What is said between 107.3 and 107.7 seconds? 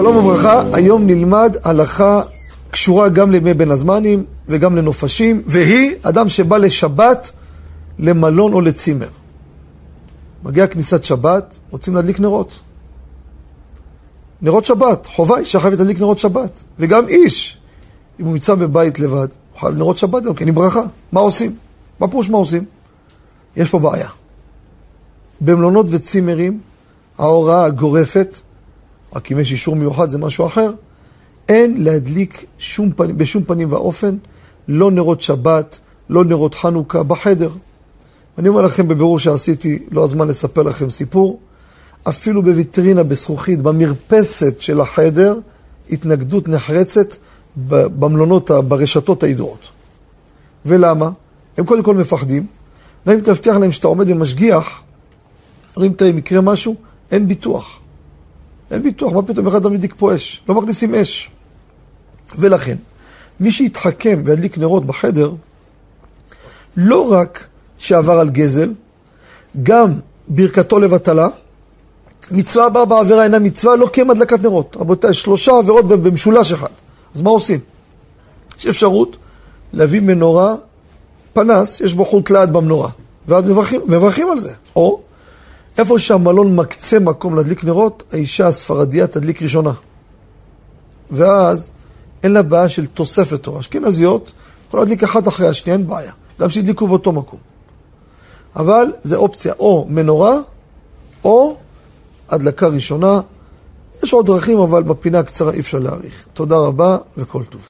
טוב.